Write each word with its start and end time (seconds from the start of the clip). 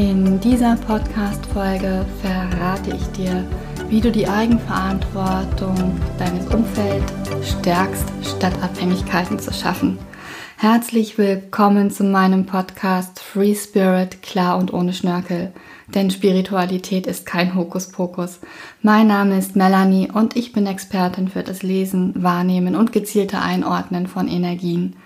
In 0.00 0.40
dieser 0.40 0.76
Podcast-Folge 0.76 2.06
verrate 2.22 2.96
ich 2.96 3.06
dir, 3.08 3.44
wie 3.90 4.00
du 4.00 4.10
die 4.10 4.26
Eigenverantwortung 4.26 6.00
deines 6.18 6.46
Umfelds 6.46 7.12
stärkst, 7.46 8.08
statt 8.22 8.54
Abhängigkeiten 8.62 9.38
zu 9.38 9.52
schaffen. 9.52 9.98
Herzlich 10.56 11.18
willkommen 11.18 11.90
zu 11.90 12.04
meinem 12.04 12.46
Podcast 12.46 13.20
Free 13.20 13.54
Spirit, 13.54 14.22
klar 14.22 14.56
und 14.56 14.72
ohne 14.72 14.94
Schnörkel. 14.94 15.52
Denn 15.88 16.10
Spiritualität 16.10 17.06
ist 17.06 17.26
kein 17.26 17.54
Hokuspokus. 17.54 18.40
Mein 18.80 19.06
Name 19.06 19.36
ist 19.36 19.54
Melanie 19.54 20.10
und 20.10 20.34
ich 20.34 20.54
bin 20.54 20.66
Expertin 20.66 21.28
für 21.28 21.42
das 21.42 21.62
Lesen, 21.62 22.14
Wahrnehmen 22.22 22.74
und 22.74 22.92
gezielte 22.92 23.38
Einordnen 23.42 24.06
von 24.06 24.28
Energien. 24.28 24.96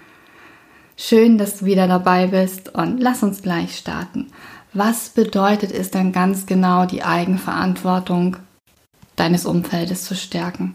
Schön, 0.96 1.38
dass 1.38 1.58
du 1.58 1.66
wieder 1.66 1.88
dabei 1.88 2.28
bist 2.28 2.72
und 2.72 3.00
lass 3.00 3.24
uns 3.24 3.42
gleich 3.42 3.76
starten. 3.76 4.28
Was 4.74 5.10
bedeutet 5.10 5.70
es 5.70 5.92
denn 5.92 6.10
ganz 6.10 6.46
genau, 6.46 6.84
die 6.84 7.04
Eigenverantwortung 7.04 8.36
deines 9.14 9.46
Umfeldes 9.46 10.04
zu 10.04 10.16
stärken? 10.16 10.74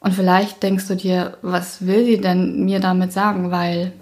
Und 0.00 0.12
vielleicht 0.12 0.62
denkst 0.62 0.86
du 0.88 0.94
dir, 0.94 1.38
was 1.40 1.86
will 1.86 2.04
sie 2.04 2.20
denn 2.20 2.66
mir 2.66 2.80
damit 2.80 3.10
sagen? 3.10 3.50
Weil 3.50 3.94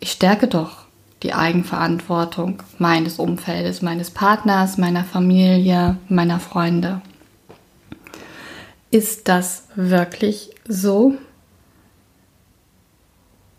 ich 0.00 0.12
stärke 0.12 0.48
doch 0.48 0.84
die 1.22 1.32
Eigenverantwortung 1.32 2.62
meines 2.76 3.18
Umfeldes, 3.18 3.80
meines 3.80 4.10
Partners, 4.10 4.76
meiner 4.76 5.04
Familie, 5.04 5.96
meiner 6.10 6.40
Freunde. 6.40 7.00
Ist 8.90 9.28
das 9.28 9.64
wirklich 9.74 10.50
so? 10.68 11.14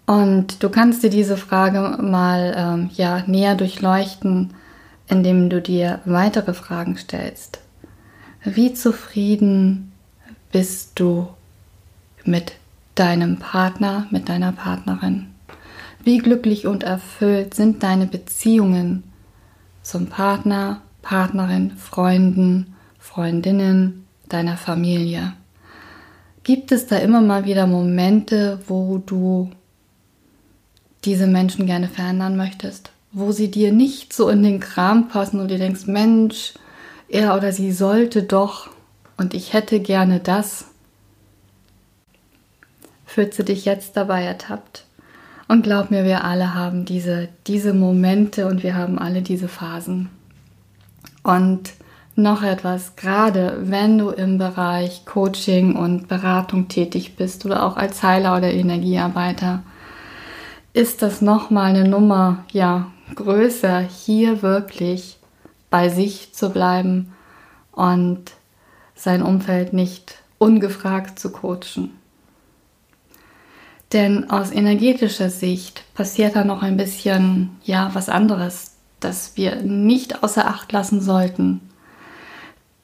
Und 0.10 0.64
du 0.64 0.70
kannst 0.70 1.04
dir 1.04 1.12
diese 1.12 1.38
Frage 1.38 2.02
mal 2.02 2.56
ähm, 2.58 2.90
ja, 2.96 3.22
näher 3.28 3.54
durchleuchten, 3.54 4.56
indem 5.08 5.52
du 5.52 5.62
dir 5.62 6.00
weitere 6.04 6.56
Fragen 6.56 6.98
stellst. 6.98 7.60
Wie 8.44 8.74
zufrieden 8.74 9.92
bist 10.52 11.00
du 11.00 11.28
mit 12.26 12.54
deinem 12.96 13.38
Partner, 13.38 14.08
mit 14.10 14.30
deiner 14.30 14.52
Partnerin? 14.52 15.28
Wie 16.04 16.18
glücklich 16.18 16.66
und 16.66 16.82
erfüllt 16.82 17.54
sind 17.54 17.84
deine 17.84 18.08
Beziehungen 18.08 19.04
zum 19.84 20.08
Partner, 20.08 20.82
Partnerin, 21.04 21.74
Freunden, 21.78 22.74
Freundinnen, 22.98 24.08
deiner 24.28 24.58
Familie? 24.58 25.34
Gibt 26.42 26.72
es 26.72 26.88
da 26.88 26.98
immer 26.98 27.22
mal 27.22 27.46
wieder 27.46 27.68
Momente, 27.68 28.60
wo 28.66 28.98
du 28.98 29.52
diese 31.06 31.28
Menschen 31.28 31.66
gerne 31.66 31.88
verändern 31.88 32.36
möchtest? 32.38 32.92
Wo 33.12 33.32
sie 33.32 33.50
dir 33.50 33.72
nicht 33.72 34.14
so 34.14 34.30
in 34.30 34.44
den 34.44 34.60
Kram 34.60 35.08
passen 35.08 35.40
und 35.40 35.50
du 35.50 35.58
denkst, 35.58 35.88
Mensch, 35.88 36.54
er 37.08 37.36
oder 37.36 37.52
sie 37.52 37.72
sollte 37.72 38.24
doch 38.24 38.70
und 39.18 39.34
ich 39.34 39.54
hätte 39.54 39.80
gerne 39.80 40.20
das. 40.20 40.66
Fühlst 43.06 43.40
du 43.40 43.44
dich 43.44 43.66
jetzt 43.66 43.98
dabei 43.98 44.24
ertappt? 44.24 44.86
Und 45.48 45.64
glaub 45.64 45.90
mir, 45.90 46.04
wir 46.04 46.24
alle 46.24 46.54
haben 46.54 46.86
diese, 46.86 47.28
diese 47.48 47.74
Momente 47.74 48.46
und 48.46 48.62
wir 48.62 48.76
haben 48.76 49.00
alle 49.00 49.24
diese 49.24 49.48
Phasen. 49.48 50.10
Und 51.24 51.72
noch 52.16 52.44
etwas, 52.44 52.96
gerade 52.96 53.58
wenn 53.64 53.98
du 53.98 54.10
im 54.10 54.38
Bereich 54.38 55.06
Coaching 55.06 55.76
und 55.76 56.08
Beratung 56.08 56.68
tätig 56.68 57.16
bist 57.16 57.46
oder 57.46 57.64
auch 57.64 57.78
als 57.78 58.04
Heiler 58.04 58.38
oder 58.38 58.52
Energiearbeiter, 58.52 59.64
ist 60.74 61.02
das 61.02 61.22
nochmal 61.22 61.72
eine 61.72 61.88
Nummer, 61.88 62.46
ja, 62.52 62.92
größer, 63.16 63.80
hier 63.80 64.42
wirklich 64.42 65.18
bei 65.70 65.90
sich 65.90 66.34
zu 66.34 66.50
bleiben 66.50 67.14
und 67.72 68.32
sein 68.96 69.22
Umfeld 69.22 69.74
nicht 69.74 70.16
ungefragt 70.38 71.20
zu 71.20 71.32
coachen. 71.32 71.92
Denn 73.94 74.30
aus 74.30 74.52
energetischer 74.52 75.30
Sicht 75.30 75.84
passiert 75.96 76.36
da 76.36 76.44
noch 76.44 76.62
ein 76.62 76.78
bisschen, 76.78 77.58
ja, 77.64 77.90
was 77.94 78.08
anderes, 78.08 78.76
das 79.00 79.36
wir 79.36 79.56
nicht 79.64 80.24
außer 80.24 80.48
Acht 80.48 80.72
lassen 80.72 81.02
sollten. 81.02 81.62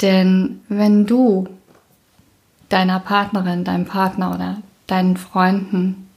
Denn 0.01 0.61
wenn 0.67 1.05
du 1.05 1.47
deiner 2.69 2.99
Partnerin, 2.99 3.63
deinem 3.63 3.85
Partner 3.85 4.33
oder 4.33 4.57
deinen 4.87 5.17
Freunden 5.17 6.09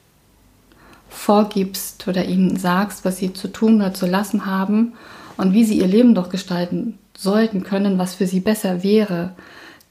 vorgibst 1.08 2.06
oder 2.08 2.24
ihnen 2.24 2.56
sagst, 2.56 3.04
was 3.04 3.18
sie 3.18 3.32
zu 3.32 3.48
tun 3.48 3.76
oder 3.76 3.94
zu 3.94 4.06
lassen 4.06 4.46
haben 4.46 4.94
und 5.36 5.52
wie 5.52 5.64
sie 5.64 5.78
ihr 5.78 5.86
Leben 5.86 6.14
doch 6.14 6.28
gestalten 6.28 6.98
sollten 7.16 7.64
können, 7.64 7.98
was 7.98 8.14
für 8.14 8.26
sie 8.26 8.40
besser 8.40 8.82
wäre, 8.82 9.34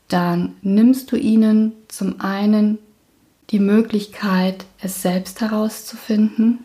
dann 0.08 0.56
nimmst 0.62 1.12
du 1.12 1.18
ihnen 1.18 1.74
zum 1.88 2.22
einen 2.22 2.78
die 3.50 3.60
Möglichkeit, 3.60 4.66
es 4.80 5.02
selbst 5.02 5.42
herauszufinden 5.42 6.60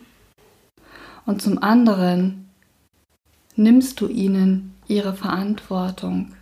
und 1.25 1.41
zum 1.41 1.61
anderen 1.61 2.49
nimmst 3.55 4.01
du 4.01 4.07
ihnen 4.07 4.73
ihre 4.87 5.13
Verantwortung, 5.13 6.33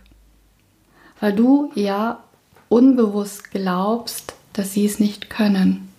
weil 1.20 1.32
du 1.32 1.70
ja 1.74 2.22
unbewusst 2.68 3.50
glaubst, 3.50 4.34
dass 4.52 4.72
sie 4.72 4.84
es 4.84 4.98
nicht 4.98 5.30
können. 5.30 5.91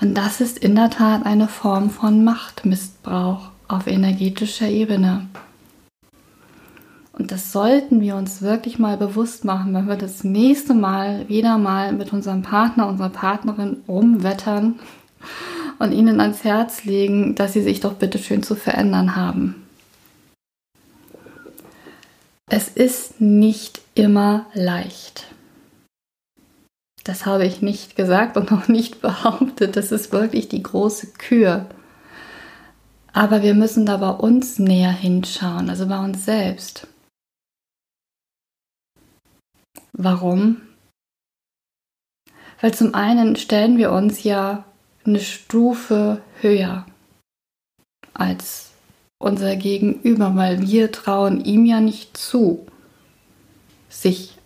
Und 0.00 0.14
das 0.14 0.40
ist 0.40 0.58
in 0.58 0.74
der 0.74 0.90
Tat 0.90 1.24
eine 1.24 1.48
Form 1.48 1.90
von 1.90 2.24
Machtmissbrauch 2.24 3.50
auf 3.68 3.86
energetischer 3.86 4.68
Ebene. 4.68 5.26
Und 7.12 7.30
das 7.30 7.52
sollten 7.52 8.00
wir 8.00 8.16
uns 8.16 8.42
wirklich 8.42 8.78
mal 8.78 8.96
bewusst 8.96 9.44
machen, 9.44 9.72
wenn 9.72 9.86
wir 9.86 9.96
das 9.96 10.24
nächste 10.24 10.74
Mal 10.74 11.28
wieder 11.28 11.58
mal 11.58 11.92
mit 11.92 12.12
unserem 12.12 12.42
Partner, 12.42 12.88
unserer 12.88 13.10
Partnerin 13.10 13.82
rumwettern 13.86 14.80
und 15.78 15.92
ihnen 15.92 16.20
ans 16.20 16.42
Herz 16.42 16.84
legen, 16.84 17.36
dass 17.36 17.52
sie 17.52 17.62
sich 17.62 17.80
doch 17.80 17.94
bitte 17.94 18.18
schön 18.18 18.42
zu 18.42 18.56
verändern 18.56 19.14
haben. 19.14 19.54
Es 22.50 22.68
ist 22.68 23.20
nicht 23.20 23.80
immer 23.94 24.46
leicht. 24.52 25.33
Das 27.04 27.26
habe 27.26 27.44
ich 27.44 27.60
nicht 27.60 27.96
gesagt 27.96 28.36
und 28.36 28.50
auch 28.50 28.66
nicht 28.66 29.00
behauptet. 29.02 29.76
Das 29.76 29.92
ist 29.92 30.12
wirklich 30.12 30.48
die 30.48 30.62
große 30.62 31.12
Kür. 31.12 31.66
Aber 33.12 33.42
wir 33.42 33.54
müssen 33.54 33.86
da 33.86 33.98
bei 33.98 34.10
uns 34.10 34.58
näher 34.58 34.90
hinschauen, 34.90 35.70
also 35.70 35.86
bei 35.86 36.02
uns 36.02 36.24
selbst. 36.24 36.88
Warum? 39.92 40.62
Weil 42.60 42.74
zum 42.74 42.94
einen 42.94 43.36
stellen 43.36 43.78
wir 43.78 43.92
uns 43.92 44.24
ja 44.24 44.64
eine 45.04 45.20
Stufe 45.20 46.22
höher 46.40 46.86
als 48.14 48.70
unser 49.18 49.54
Gegenüber, 49.56 50.34
weil 50.34 50.62
wir 50.62 50.90
trauen 50.90 51.44
ihm 51.44 51.66
ja 51.66 51.80
nicht 51.80 52.16
zu, 52.16 52.66
sich 53.88 54.38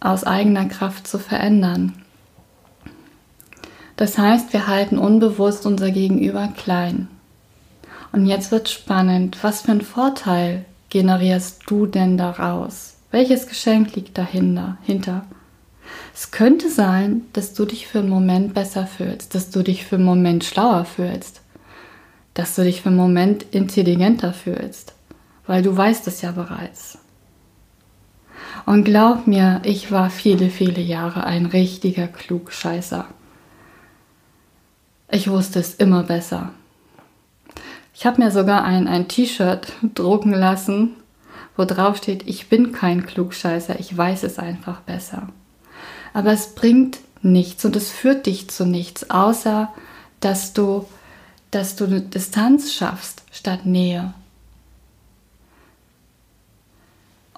aus 0.00 0.24
eigener 0.24 0.66
Kraft 0.66 1.06
zu 1.06 1.18
verändern. 1.18 1.94
Das 3.96 4.16
heißt, 4.16 4.52
wir 4.54 4.66
halten 4.66 4.98
unbewusst 4.98 5.66
unser 5.66 5.90
Gegenüber 5.90 6.48
klein. 6.56 7.08
Und 8.12 8.26
jetzt 8.26 8.50
wird 8.50 8.68
spannend, 8.68 9.38
was 9.42 9.62
für 9.62 9.72
einen 9.72 9.82
Vorteil 9.82 10.64
generierst 10.88 11.62
du 11.66 11.86
denn 11.86 12.16
daraus? 12.16 12.96
Welches 13.10 13.46
Geschenk 13.46 13.94
liegt 13.94 14.16
dahinter? 14.16 14.78
Hinter? 14.82 15.26
Es 16.14 16.30
könnte 16.30 16.70
sein, 16.70 17.22
dass 17.32 17.54
du 17.54 17.64
dich 17.64 17.86
für 17.86 18.00
einen 18.00 18.08
Moment 18.08 18.54
besser 18.54 18.86
fühlst, 18.86 19.34
dass 19.34 19.50
du 19.50 19.62
dich 19.62 19.84
für 19.84 19.96
einen 19.96 20.04
Moment 20.04 20.44
schlauer 20.44 20.84
fühlst, 20.84 21.42
dass 22.34 22.54
du 22.54 22.62
dich 22.62 22.82
für 22.82 22.88
einen 22.88 22.96
Moment 22.96 23.44
intelligenter 23.50 24.32
fühlst, 24.32 24.94
weil 25.46 25.62
du 25.62 25.76
weißt 25.76 26.06
es 26.08 26.22
ja 26.22 26.32
bereits. 26.32 26.98
Und 28.66 28.84
glaub 28.84 29.26
mir, 29.26 29.60
ich 29.64 29.90
war 29.90 30.10
viele, 30.10 30.50
viele 30.50 30.80
Jahre 30.80 31.24
ein 31.24 31.46
richtiger 31.46 32.06
Klugscheißer. 32.06 33.06
Ich 35.10 35.28
wusste 35.28 35.58
es 35.58 35.74
immer 35.74 36.04
besser. 36.04 36.50
Ich 37.94 38.06
habe 38.06 38.22
mir 38.22 38.30
sogar 38.30 38.64
ein, 38.64 38.86
ein 38.88 39.08
T-Shirt 39.08 39.72
drucken 39.94 40.32
lassen, 40.32 40.96
wo 41.56 41.64
drauf 41.64 41.98
steht, 41.98 42.26
ich 42.26 42.48
bin 42.48 42.72
kein 42.72 43.04
Klugscheißer, 43.04 43.78
ich 43.78 43.94
weiß 43.96 44.22
es 44.22 44.38
einfach 44.38 44.80
besser. 44.80 45.28
Aber 46.14 46.32
es 46.32 46.54
bringt 46.54 46.98
nichts 47.22 47.64
und 47.64 47.76
es 47.76 47.90
führt 47.90 48.26
dich 48.26 48.48
zu 48.48 48.64
nichts, 48.64 49.10
außer 49.10 49.72
dass 50.20 50.52
du, 50.52 50.86
dass 51.50 51.76
du 51.76 51.84
eine 51.84 52.00
Distanz 52.00 52.72
schaffst 52.72 53.22
statt 53.32 53.66
Nähe. 53.66 54.14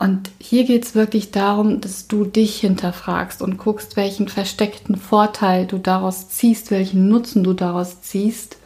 Und 0.02 0.32
hier 0.40 0.64
geht 0.64 0.84
es 0.84 0.96
wirklich 0.96 1.30
darum, 1.30 1.80
dass 1.80 2.08
du 2.08 2.24
dich 2.24 2.58
hinterfragst 2.58 3.40
und 3.40 3.56
guckst, 3.56 3.96
welchen 3.96 4.26
versteckten 4.26 4.96
Vorteil 4.96 5.64
du 5.64 5.78
daraus 5.78 6.28
ziehst, 6.28 6.72
welchen 6.72 7.06
Nutzen 7.06 7.44
du 7.44 7.52
daraus 7.52 8.02
ziehst, 8.02 8.56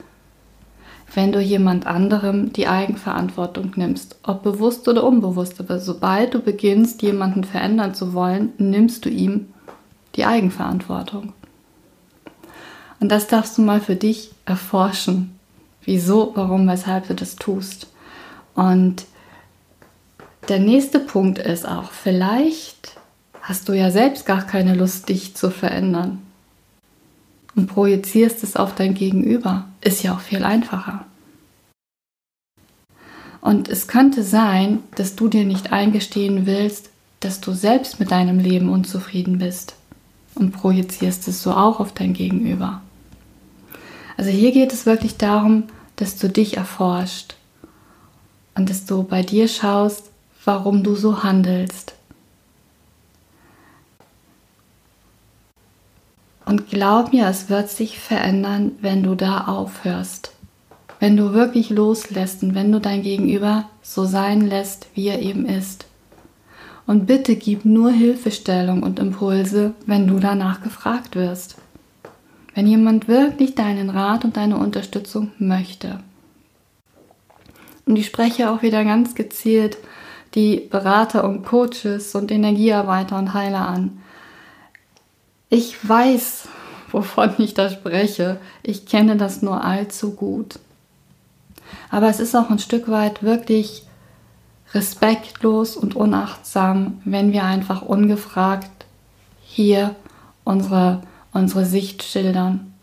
wenn 1.13 1.33
du 1.33 1.41
jemand 1.43 1.87
anderem 1.87 2.55
die 2.55 2.69
Eigenverantwortung 2.69 3.75
nimmst, 3.77 4.17
ob 4.23 4.45
bewusst 4.45 4.89
oder 4.89 5.05
unbewusst. 5.05 5.61
Aber 5.61 5.79
sobald 5.79 6.33
du 6.33 6.39
beginnst, 6.39 7.03
jemanden 7.03 7.45
verändern 7.45 7.95
zu 7.95 8.15
wollen, 8.15 8.55
nimmst 8.57 9.05
du 9.05 9.11
ihm 9.11 9.49
die 10.15 10.25
Eigenverantwortung. 10.25 11.35
Und 12.99 13.13
das 13.13 13.27
darfst 13.27 13.59
du 13.59 13.63
mal 13.63 13.83
für 13.83 13.97
dich 13.97 14.31
erforschen. 14.47 15.39
Wieso, 15.85 16.33
warum, 16.35 16.67
weshalb 16.67 17.09
du 17.09 17.15
das 17.15 17.37
tust. 17.37 17.89
Und 18.55 19.05
der 20.49 20.59
nächste 20.59 21.01
Punkt 21.01 21.39
ist 21.39 21.67
auch, 21.67 21.91
vielleicht 21.91 22.97
hast 23.43 23.69
du 23.69 23.73
ja 23.73 23.91
selbst 23.91 24.27
gar 24.27 24.47
keine 24.47 24.75
Lust, 24.75 25.09
dich 25.09 25.35
zu 25.37 25.51
verändern. 25.51 26.23
Und 27.55 27.69
projizierst 27.69 28.43
es 28.43 28.57
auf 28.57 28.75
dein 28.75 28.95
Gegenüber. 28.95 29.67
Ist 29.81 30.03
ja 30.03 30.15
auch 30.15 30.21
viel 30.21 30.45
einfacher. 30.45 31.07
Und 33.41 33.69
es 33.69 33.87
könnte 33.87 34.23
sein, 34.23 34.81
dass 34.97 35.17
du 35.17 35.29
dir 35.29 35.45
nicht 35.45 35.73
eingestehen 35.73 36.47
willst, 36.47 36.91
dass 37.21 37.41
du 37.41 37.53
selbst 37.53 38.01
mit 38.01 38.11
deinem 38.11 38.39
Leben 38.39 38.69
unzufrieden 38.69 39.39
bist 39.39 39.77
und 40.35 40.53
projizierst 40.53 41.29
es 41.29 41.43
so 41.43 41.53
auch 41.53 41.81
auf 41.81 41.93
dein 41.93 42.13
Gegenüber. 42.13 42.83
Also 44.17 44.31
hier 44.31 44.53
geht 44.53 44.73
es 44.73 44.85
wirklich 44.85 45.17
darum, 45.17 45.65
dass 45.97 46.17
du 46.19 46.29
dich 46.29 46.57
erforscht 46.57 47.37
und 48.55 48.69
dass 48.69 48.85
du 48.85 49.03
bei 49.03 49.23
dir 49.23 49.49
schaust, 49.49 50.11
warum 50.47 50.83
du 50.83 50.95
so 50.95 51.23
handelst. 51.23 51.95
Und 56.47 56.71
glaub 56.71 57.13
mir, 57.13 57.27
es 57.27 57.51
wird 57.51 57.69
sich 57.69 57.99
verändern, 57.99 58.73
wenn 58.81 59.03
du 59.03 59.17
da 59.17 59.49
aufhörst. 59.49 60.33
Wenn 61.01 61.17
du 61.17 61.35
wirklich 61.35 61.71
loslässt 61.71 62.43
und 62.45 62.55
wenn 62.55 62.71
du 62.71 62.81
dein 62.81 63.03
Gegenüber 63.03 63.69
so 63.83 64.05
sein 64.05 64.41
lässt, 64.41 64.87
wie 64.95 65.09
er 65.09 65.21
eben 65.21 65.45
ist. 65.45 65.87
Und 66.87 67.07
bitte 67.07 67.35
gib 67.35 67.65
nur 67.65 67.91
Hilfestellung 67.91 68.85
und 68.85 69.01
Impulse, 69.01 69.75
wenn 69.87 70.07
du 70.07 70.21
danach 70.21 70.63
gefragt 70.63 71.17
wirst. 71.17 71.57
Wenn 72.55 72.69
jemand 72.69 73.09
wirklich 73.09 73.57
deinen 73.57 73.91
Rat 73.91 74.25
und 74.25 74.37
deine 74.37 74.57
Unterstützung 74.57 75.33
möchte. 75.39 75.99
Und 77.87 77.97
ich 77.97 78.07
spreche 78.07 78.51
auch 78.51 78.63
wieder 78.63 78.85
ganz 78.85 79.17
gezielt 79.17 79.77
die 80.37 80.61
Berater 80.71 81.25
und 81.25 81.45
Coaches 81.45 82.15
und 82.15 82.31
Energiearbeiter 82.31 83.19
und 83.19 83.33
Heiler 83.35 83.67
an. 83.67 84.03
Ich 85.49 85.89
weiß, 85.89 86.47
wovon 86.93 87.35
ich 87.39 87.55
da 87.55 87.71
spreche. 87.71 88.39
Ich 88.63 88.85
kenne 88.87 89.17
das 89.17 89.41
nur 89.41 89.65
allzu 89.65 90.15
gut. 90.15 90.59
Aber 91.91 92.09
es 92.09 92.21
ist 92.21 92.37
auch 92.37 92.51
ein 92.51 92.59
Stück 92.59 92.91
weit 92.91 93.23
wirklich 93.23 93.85
respektlos 94.75 95.77
und 95.77 95.97
unachtsam, 95.97 97.01
wenn 97.05 97.33
wir 97.33 97.45
einfach 97.45 97.83
ungefragt 97.83 98.71
hier 99.43 99.95
unsere, 100.45 101.03
unsere 101.33 101.65
Sicht 101.65 102.03
schildern. 102.03 102.75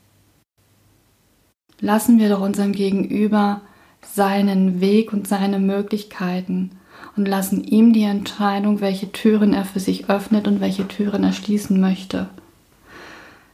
Lassen 1.79 2.17
wir 2.17 2.29
doch 2.29 2.41
unserem 2.41 2.71
Gegenüber 2.71 3.61
seinen 4.01 4.81
Weg 4.81 5.13
und 5.13 5.27
seine 5.27 5.59
Möglichkeiten 5.59 6.71
und 7.15 7.27
lassen 7.27 7.63
ihm 7.63 7.93
die 7.93 8.03
Entscheidung, 8.03 8.81
welche 8.81 9.11
Türen 9.11 9.53
er 9.53 9.65
für 9.65 9.79
sich 9.79 10.09
öffnet 10.09 10.47
und 10.47 10.61
welche 10.61 10.87
Türen 10.87 11.23
er 11.23 11.33
schließen 11.33 11.79
möchte. 11.79 12.29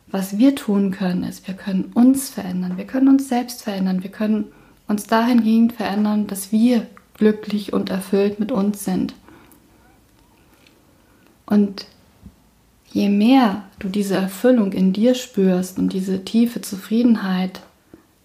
Was 0.07 0.37
wir 0.37 0.55
tun 0.55 0.91
können, 0.91 1.23
ist, 1.23 1.47
wir 1.47 1.53
können 1.53 1.91
uns 1.93 2.29
verändern, 2.29 2.77
wir 2.77 2.85
können 2.85 3.09
uns 3.09 3.29
selbst 3.29 3.63
verändern, 3.63 4.01
wir 4.01 4.09
können 4.09 4.45
uns 4.87 5.05
dahingehend 5.05 5.73
verändern, 5.73 6.25
dass 6.25 6.51
wir 6.51 6.87
glücklich 7.13 7.73
und 7.73 7.89
erfüllt 7.89 8.39
mit 8.39 8.51
uns 8.51 8.85
sind. 8.85 9.13
Und 11.45 11.85
je 12.91 13.09
mehr 13.09 13.63
du 13.77 13.89
diese 13.89 14.15
Erfüllung 14.15 14.71
in 14.71 14.93
dir 14.93 15.15
spürst 15.15 15.77
und 15.77 15.93
diese 15.93 16.23
tiefe 16.23 16.61
Zufriedenheit 16.61 17.61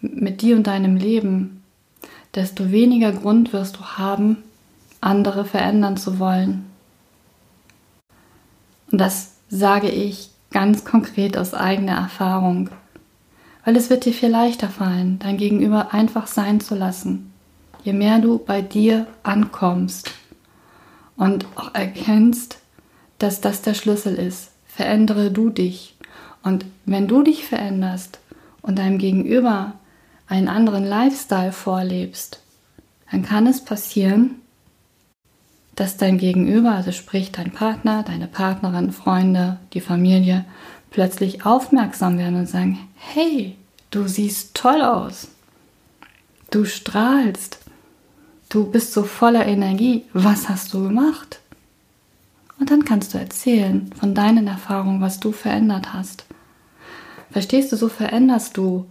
mit 0.01 0.43
dir 0.43 0.57
und 0.57 0.67
deinem 0.67 0.97
Leben, 0.97 1.63
desto 2.35 2.71
weniger 2.71 3.13
Grund 3.13 3.53
wirst 3.53 3.77
du 3.77 3.81
haben, 3.81 4.44
andere 5.05 5.45
verändern 5.45 5.97
zu 5.97 6.19
wollen. 6.19 6.67
Und 8.91 9.01
das 9.01 9.33
sage 9.49 9.89
ich 9.89 10.31
ganz 10.51 10.85
konkret 10.85 11.37
aus 11.37 11.53
eigener 11.53 11.97
Erfahrung, 11.97 12.71
weil 13.65 13.77
es 13.77 13.91
wird 13.91 14.05
dir 14.05 14.13
viel 14.13 14.29
leichter 14.29 14.69
fallen, 14.69 15.19
dein 15.19 15.37
Gegenüber 15.37 15.93
einfach 15.93 16.27
sein 16.27 16.61
zu 16.61 16.75
lassen, 16.75 17.33
je 17.83 17.93
mehr 17.93 18.19
du 18.19 18.39
bei 18.39 18.63
dir 18.63 19.07
ankommst 19.23 20.13
und 21.17 21.47
auch 21.57 21.75
erkennst, 21.75 22.59
dass 23.19 23.41
das 23.41 23.63
der 23.63 23.75
Schlüssel 23.75 24.15
ist. 24.15 24.51
Verändere 24.67 25.31
du 25.31 25.51
dich. 25.51 25.97
Und 26.43 26.67
wenn 26.85 27.07
du 27.07 27.23
dich 27.23 27.45
veränderst 27.45 28.19
und 28.61 28.79
deinem 28.79 28.99
Gegenüber 28.99 29.75
einen 30.27 30.49
anderen 30.49 30.85
Lifestyle 30.85 31.53
vorlebst, 31.53 32.41
dann 33.11 33.23
kann 33.23 33.47
es 33.47 33.65
passieren, 33.65 34.41
dass 35.75 35.97
dein 35.97 36.19
Gegenüber, 36.19 36.73
also 36.73 36.93
sprich 36.93 37.33
dein 37.33 37.51
Partner, 37.51 38.03
deine 38.03 38.27
Partnerin, 38.29 38.93
Freunde, 38.93 39.59
die 39.73 39.81
Familie, 39.81 40.45
plötzlich 40.91 41.45
aufmerksam 41.45 42.19
werden 42.19 42.37
und 42.37 42.49
sagen, 42.49 42.79
hey, 42.95 43.57
du 43.91 44.07
siehst 44.07 44.55
toll 44.55 44.83
aus, 44.83 45.29
du 46.51 46.65
strahlst, 46.65 47.59
du 48.49 48.71
bist 48.71 48.93
so 48.93 49.03
voller 49.03 49.47
Energie, 49.47 50.05
was 50.13 50.49
hast 50.49 50.73
du 50.73 50.85
gemacht? 50.85 51.41
Und 52.61 52.71
dann 52.71 52.85
kannst 52.85 53.15
du 53.15 53.19
erzählen 53.19 53.91
von 53.99 54.15
deinen 54.15 54.47
Erfahrungen, 54.47 55.01
was 55.01 55.19
du 55.19 55.33
verändert 55.33 55.93
hast. 55.93 56.25
Verstehst 57.33 57.73
du, 57.73 57.77
so 57.77 57.89
veränderst 57.89 58.57
du 58.57 58.87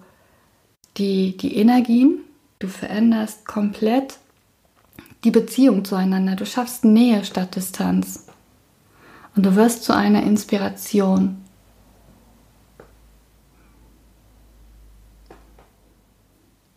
die, 0.98 1.38
die 1.38 1.56
Energien, 1.56 2.20
du 2.60 2.68
veränderst 2.68 3.46
komplett 3.46 4.20
die 5.24 5.32
Beziehung 5.32 5.86
zueinander. 5.86 6.36
Du 6.36 6.46
schaffst 6.46 6.86
Nähe 6.86 7.24
statt 7.24 7.56
Distanz. 7.56 8.28
Und 9.36 9.46
du 9.46 9.56
wirst 9.56 9.84
zu 9.84 9.96
einer 9.96 10.24
Inspiration. 10.24 11.44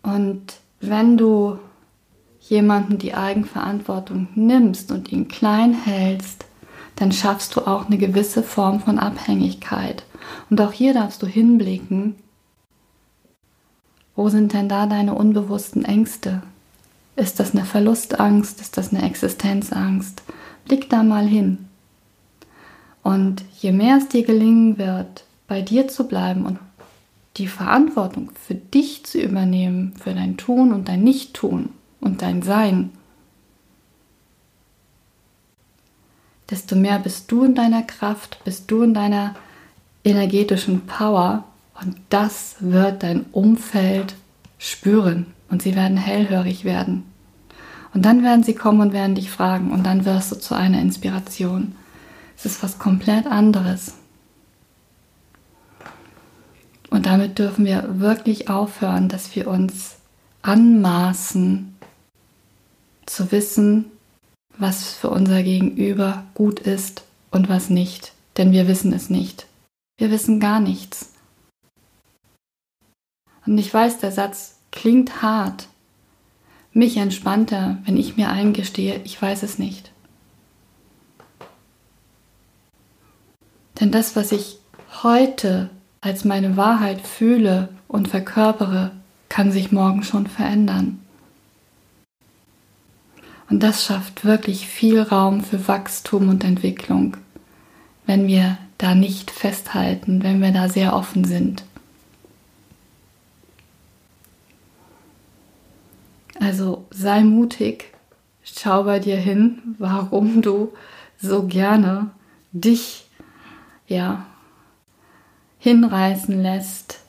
Und 0.02 0.60
wenn 0.80 1.16
du 1.16 1.58
jemanden 2.40 2.98
die 2.98 3.14
Eigenverantwortung 3.14 4.28
nimmst 4.34 4.92
und 4.92 5.10
ihn 5.10 5.28
klein 5.28 5.74
hältst, 5.74 6.46
dann 6.94 7.12
schaffst 7.12 7.56
du 7.56 7.66
auch 7.66 7.86
eine 7.86 7.98
gewisse 7.98 8.42
Form 8.42 8.80
von 8.80 8.98
Abhängigkeit. 8.98 10.04
Und 10.48 10.60
auch 10.60 10.72
hier 10.72 10.94
darfst 10.94 11.22
du 11.22 11.26
hinblicken, 11.26 12.14
wo 14.14 14.30
sind 14.30 14.54
denn 14.54 14.68
da 14.68 14.86
deine 14.86 15.14
unbewussten 15.14 15.84
Ängste? 15.84 16.42
Ist 17.16 17.40
das 17.40 17.52
eine 17.52 17.64
Verlustangst? 17.64 18.60
Ist 18.60 18.76
das 18.76 18.92
eine 18.92 19.02
Existenzangst? 19.02 20.22
Blick 20.66 20.90
da 20.90 21.02
mal 21.02 21.26
hin. 21.26 21.66
Und 23.02 23.44
je 23.58 23.72
mehr 23.72 23.96
es 23.96 24.08
dir 24.08 24.24
gelingen 24.24 24.78
wird, 24.78 25.24
bei 25.48 25.62
dir 25.62 25.88
zu 25.88 26.06
bleiben 26.06 26.44
und 26.44 26.58
die 27.38 27.46
Verantwortung 27.48 28.32
für 28.34 28.54
dich 28.54 29.04
zu 29.04 29.18
übernehmen, 29.20 29.94
für 29.98 30.12
dein 30.14 30.36
Tun 30.36 30.72
und 30.72 30.88
dein 30.88 31.04
Nichttun 31.04 31.70
und 32.00 32.20
dein 32.22 32.42
Sein, 32.42 32.90
desto 36.50 36.76
mehr 36.76 36.98
bist 36.98 37.30
du 37.30 37.44
in 37.44 37.54
deiner 37.54 37.82
Kraft, 37.82 38.42
bist 38.44 38.70
du 38.70 38.82
in 38.82 38.94
deiner 38.94 39.34
energetischen 40.04 40.86
Power 40.86 41.44
und 41.80 41.96
das 42.10 42.56
wird 42.60 43.02
dein 43.02 43.26
Umfeld 43.32 44.14
spüren 44.58 45.35
und 45.48 45.62
sie 45.62 45.74
werden 45.76 45.96
hellhörig 45.96 46.64
werden. 46.64 47.04
Und 47.94 48.04
dann 48.04 48.22
werden 48.22 48.42
sie 48.42 48.54
kommen 48.54 48.80
und 48.80 48.92
werden 48.92 49.14
dich 49.14 49.30
fragen 49.30 49.70
und 49.70 49.84
dann 49.84 50.04
wirst 50.04 50.32
du 50.32 50.36
zu 50.36 50.54
einer 50.54 50.80
Inspiration. 50.80 51.74
Es 52.36 52.44
ist 52.44 52.62
was 52.62 52.78
komplett 52.78 53.26
anderes. 53.26 53.94
Und 56.90 57.06
damit 57.06 57.38
dürfen 57.38 57.64
wir 57.64 58.00
wirklich 58.00 58.48
aufhören, 58.48 59.08
dass 59.08 59.34
wir 59.34 59.48
uns 59.48 59.96
anmaßen 60.42 61.74
zu 63.06 63.32
wissen, 63.32 63.86
was 64.58 64.84
für 64.94 65.10
unser 65.10 65.42
Gegenüber 65.42 66.24
gut 66.34 66.60
ist 66.60 67.02
und 67.30 67.48
was 67.48 67.70
nicht. 67.70 68.12
Denn 68.36 68.52
wir 68.52 68.68
wissen 68.68 68.92
es 68.92 69.10
nicht. 69.10 69.46
Wir 69.98 70.10
wissen 70.10 70.40
gar 70.40 70.60
nichts. 70.60 71.12
Und 73.46 73.58
ich 73.58 73.72
weiß, 73.72 73.98
der 73.98 74.12
Satz 74.12 74.55
Klingt 74.76 75.22
hart. 75.22 75.68
Mich 76.72 76.98
entspannter, 76.98 77.78
wenn 77.86 77.96
ich 77.96 78.18
mir 78.18 78.28
eingestehe, 78.28 79.00
ich 79.04 79.20
weiß 79.20 79.42
es 79.42 79.58
nicht. 79.58 79.90
Denn 83.80 83.90
das, 83.90 84.14
was 84.16 84.32
ich 84.32 84.58
heute 85.02 85.70
als 86.02 86.26
meine 86.26 86.58
Wahrheit 86.58 87.00
fühle 87.00 87.70
und 87.88 88.08
verkörpere, 88.08 88.92
kann 89.30 89.50
sich 89.50 89.72
morgen 89.72 90.02
schon 90.02 90.26
verändern. 90.26 91.00
Und 93.48 93.62
das 93.62 93.82
schafft 93.82 94.26
wirklich 94.26 94.68
viel 94.68 95.00
Raum 95.00 95.42
für 95.42 95.68
Wachstum 95.68 96.28
und 96.28 96.44
Entwicklung, 96.44 97.16
wenn 98.04 98.26
wir 98.26 98.58
da 98.76 98.94
nicht 98.94 99.30
festhalten, 99.30 100.22
wenn 100.22 100.42
wir 100.42 100.52
da 100.52 100.68
sehr 100.68 100.94
offen 100.94 101.24
sind. 101.24 101.64
Also 106.40 106.86
sei 106.90 107.22
mutig, 107.22 107.92
schau 108.42 108.84
bei 108.84 108.98
dir 108.98 109.16
hin, 109.16 109.74
warum 109.78 110.42
du 110.42 110.72
so 111.18 111.46
gerne 111.46 112.10
dich 112.52 113.06
ja 113.86 114.26
hinreißen 115.58 116.40
lässt, 116.40 117.00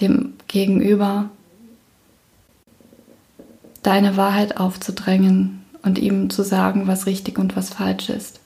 dem 0.00 0.34
Gegenüber 0.48 1.30
deine 3.82 4.16
Wahrheit 4.16 4.56
aufzudrängen 4.56 5.64
und 5.82 5.98
ihm 5.98 6.30
zu 6.30 6.42
sagen, 6.42 6.86
was 6.86 7.06
richtig 7.06 7.38
und 7.38 7.56
was 7.56 7.70
falsch 7.70 8.08
ist. 8.08 8.40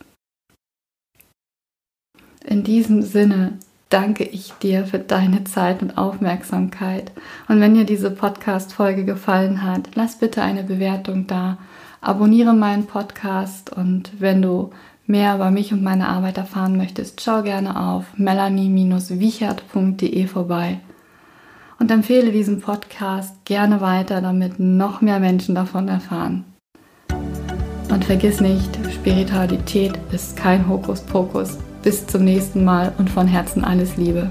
In 2.44 2.64
diesem 2.64 3.02
Sinne 3.02 3.58
danke 3.88 4.24
ich 4.24 4.52
dir 4.54 4.86
für 4.86 4.98
deine 4.98 5.44
Zeit 5.44 5.80
und 5.82 5.96
Aufmerksamkeit. 5.96 7.12
Und 7.48 7.60
wenn 7.60 7.74
dir 7.74 7.84
diese 7.84 8.10
Podcast-Folge 8.10 9.04
gefallen 9.04 9.62
hat, 9.62 9.90
lass 9.94 10.18
bitte 10.18 10.42
eine 10.42 10.64
Bewertung 10.64 11.26
da. 11.26 11.58
Abonniere 12.00 12.54
meinen 12.54 12.86
Podcast 12.86 13.72
und 13.72 14.12
wenn 14.18 14.40
du 14.42 14.70
mehr 15.06 15.34
über 15.34 15.50
mich 15.50 15.72
und 15.72 15.82
meine 15.82 16.08
Arbeit 16.08 16.38
erfahren 16.38 16.76
möchtest, 16.76 17.20
schau 17.22 17.42
gerne 17.42 17.80
auf 17.80 18.04
melanie-wichert.de 18.16 20.26
vorbei 20.26 20.78
und 21.78 21.90
empfehle 21.90 22.30
diesen 22.30 22.60
Podcast 22.60 23.44
gerne 23.44 23.80
weiter, 23.80 24.20
damit 24.20 24.60
noch 24.60 25.00
mehr 25.00 25.20
Menschen 25.20 25.54
davon 25.54 25.88
erfahren. 25.88 26.44
Und 27.90 28.04
vergiss 28.04 28.40
nicht, 28.40 28.78
Spiritualität 28.92 29.94
ist 30.12 30.36
kein 30.36 30.68
Hokuspokus. 30.68 31.56
Bis 31.82 32.06
zum 32.06 32.24
nächsten 32.24 32.64
Mal 32.64 32.92
und 32.98 33.08
von 33.08 33.26
Herzen 33.26 33.64
alles 33.64 33.96
Liebe. 33.96 34.30